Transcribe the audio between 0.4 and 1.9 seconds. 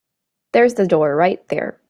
There's the door right there.